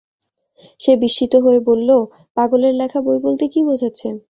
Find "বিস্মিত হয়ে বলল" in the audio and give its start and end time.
1.01-1.89